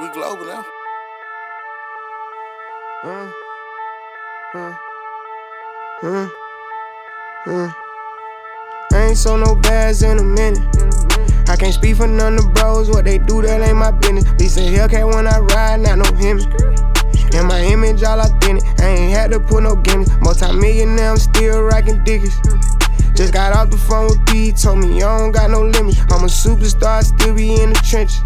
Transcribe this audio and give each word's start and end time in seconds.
We 0.00 0.08
global 0.10 0.46
now. 0.46 0.64
Huh? 3.02 3.30
Huh? 4.52 4.72
Huh? 6.00 6.28
uh. 7.46 7.72
I 8.92 9.06
ain't 9.08 9.16
sold 9.16 9.40
no 9.40 9.56
bags 9.56 10.04
in 10.04 10.18
a 10.18 10.22
minute. 10.22 10.60
I 11.48 11.56
can't 11.56 11.74
speak 11.74 11.96
for 11.96 12.06
none 12.06 12.36
of 12.36 12.44
the 12.44 12.50
bros. 12.50 12.88
What 12.88 13.06
they 13.06 13.18
do, 13.18 13.42
that 13.42 13.60
ain't 13.60 13.76
my 13.76 13.90
business. 13.90 14.24
Lisa 14.38 14.60
Hellcat 14.60 15.12
when 15.12 15.26
I 15.26 15.40
ride, 15.40 15.80
not 15.80 15.98
no 15.98 16.16
him. 16.16 16.38
And 17.34 17.48
my 17.48 17.60
image 17.62 18.04
all 18.04 18.20
authentic. 18.20 18.62
I 18.78 18.90
ain't 18.90 19.12
had 19.12 19.32
to 19.32 19.40
put 19.40 19.64
no 19.64 19.74
gimmicks. 19.74 20.12
Multi-millionaire, 20.20 21.10
I'm 21.10 21.16
still 21.16 21.62
rocking 21.62 22.04
dickies. 22.04 22.38
Just 23.16 23.32
got 23.32 23.52
off 23.52 23.70
the 23.70 23.76
phone 23.76 24.10
with 24.10 24.24
B, 24.26 24.52
told 24.52 24.78
me 24.78 24.94
you 24.94 25.00
don't 25.00 25.32
got 25.32 25.50
no 25.50 25.62
limits. 25.62 25.98
I'm 26.02 26.22
a 26.22 26.30
superstar, 26.30 27.02
still 27.02 27.34
be 27.34 27.60
in 27.60 27.70
the 27.70 27.80
trenches. 27.82 28.22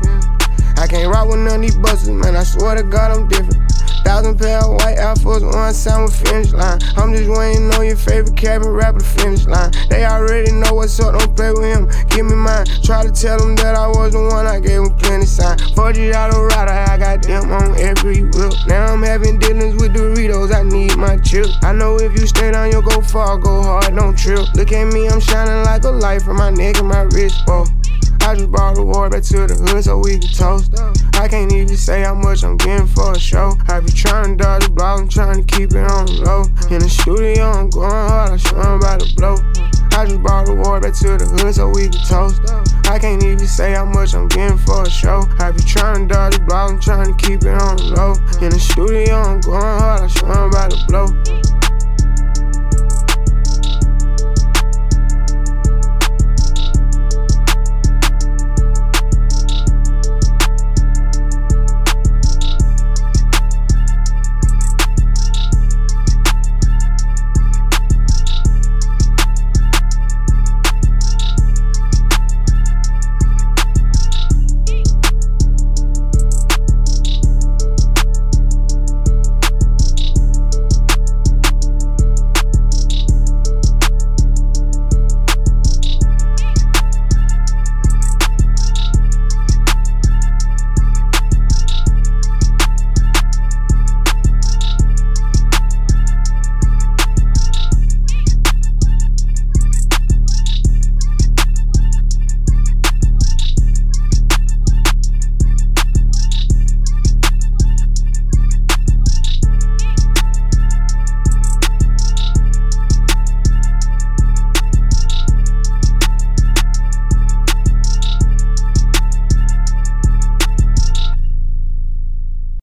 I 0.82 0.88
can't 0.88 1.14
rock 1.14 1.28
with 1.28 1.38
none 1.38 1.54
of 1.54 1.62
these 1.62 1.77
buses, 1.77 2.09
man. 2.09 2.34
I 2.34 2.42
swear 2.42 2.74
to 2.74 2.82
God, 2.82 3.12
I'm 3.12 3.28
different. 3.28 3.70
Thousand 4.02 4.36
pair 4.36 4.59
of 4.59 4.82
white 4.82 4.98
Air 4.98 5.14
Force 5.14 5.45
One 5.45 5.73
sound 5.73 6.10
with 6.10 6.27
finish 6.27 6.50
line. 6.50 6.80
I'm 6.96 7.14
just 7.14 7.30
waiting 7.30 7.70
on 7.70 7.86
your 7.86 7.95
favorite 7.95 8.36
cabin 8.36 8.70
rapper 8.70 8.98
to 8.98 9.04
finish 9.04 9.46
line. 9.46 9.70
They 9.88 10.04
already 10.04 10.50
know 10.50 10.74
what's 10.74 10.98
up, 10.98 11.14
don't 11.14 11.37
play 11.37 11.52
with 11.52 11.62
him. 11.62 11.87
Give 12.09 12.26
me 12.26 12.34
mine. 12.34 12.66
Try 12.82 13.06
to 13.06 13.12
tell 13.12 13.38
them 13.38 13.54
that 13.62 13.76
I 13.76 13.87
was 13.87 14.10
the 14.10 14.26
one, 14.26 14.48
I 14.48 14.59
gave 14.59 14.82
them 14.82 14.98
plenty 14.98 15.24
sign. 15.24 15.56
Forty 15.76 16.10
dollar 16.10 16.48
rider, 16.48 16.73
I 16.73 16.98
got 16.98 17.23
them 17.23 17.52
on 17.52 17.78
every 17.78 18.24
whip. 18.24 18.52
Now 18.66 18.87
I'm 18.87 19.04
having 19.04 19.38
dealings 19.38 19.80
with 19.80 19.95
Doritos, 19.95 20.52
I 20.52 20.64
need 20.64 20.96
my 20.98 21.16
chip. 21.18 21.46
I 21.62 21.73
know 21.73 21.95
if 21.95 22.10
you 22.18 22.26
stay 22.26 22.51
down, 22.51 22.73
you'll 22.73 22.82
go 22.82 23.01
far, 23.01 23.38
go 23.38 23.62
hard, 23.62 23.95
don't 23.95 24.18
trip. 24.18 24.52
Look 24.54 24.73
at 24.73 24.92
me, 24.92 25.06
I'm 25.06 25.20
shining 25.20 25.62
like 25.62 25.84
a 25.84 25.90
light 25.90 26.23
from 26.23 26.38
my 26.38 26.51
neck 26.51 26.78
and 26.78 26.88
my 26.88 27.02
wrist. 27.02 27.38
Whoa. 27.46 27.66
I 28.22 28.34
just 28.34 28.50
brought 28.50 28.76
the 28.76 28.84
war 28.84 29.10
back 29.10 29.22
to 29.24 29.46
the 29.46 29.54
hood 29.54 29.84
so 29.84 29.98
we 29.98 30.18
can 30.18 30.30
toast. 30.30 30.72
I 31.14 31.28
can't 31.28 31.52
even 31.52 31.76
say 31.76 32.02
how 32.02 32.14
much 32.14 32.45
I'm 32.45 32.56
getting 32.56 32.86
for 32.86 33.12
a 33.12 33.18
show. 33.18 33.52
I 33.68 33.80
be 33.80 33.90
trying 33.90 34.38
to 34.38 34.45
dodge 34.45 34.64
the 34.64 34.70
block, 34.70 35.01
I'm 35.01 35.09
trying 35.09 35.45
to 35.45 35.56
keep 35.56 35.70
it 35.73 35.84
on 35.90 36.06
low. 36.23 36.45
In 36.70 36.79
the 36.79 36.88
studio, 36.88 37.51
I'm 37.51 37.68
going 37.68 37.90
hard, 37.90 38.32
I 38.32 38.37
swear 38.37 38.62
I'm 38.62 38.79
about 38.79 39.01
to 39.01 39.14
blow. 39.16 39.37
I 39.92 40.06
just 40.06 40.23
brought 40.23 40.46
the 40.46 40.54
war 40.54 40.80
back 40.80 40.95
to 41.02 41.18
the 41.18 41.26
hood 41.26 41.54
so 41.54 41.68
we 41.68 41.90
can 41.90 42.01
toast. 42.06 42.40
I 42.87 42.98
can't 42.98 43.23
even 43.23 43.46
say 43.46 43.74
how 43.74 43.84
much 43.84 44.14
I'm 44.14 44.29
getting 44.29 44.59
for 44.59 44.82
a 44.82 44.90
show. 44.90 45.23
I 45.38 45.51
be 45.51 45.62
trying 45.62 46.09
to 46.09 46.14
dodge 46.14 46.38
the 46.38 46.45
block, 46.46 46.70
I'm 46.70 46.80
trying 46.80 47.10
to 47.10 47.16
keep 47.26 47.42
it 47.42 47.59
on 47.59 47.76
low. 47.90 48.14
In 48.40 48.51
the 48.54 48.59
studio, 48.59 49.18
I'm 49.18 49.40
going 49.40 49.60
hard, 49.60 50.02
I 50.02 50.07
swear 50.07 50.32
I'm 50.32 50.51
about 50.51 50.70
to 50.70 50.86
blow. 50.86 51.41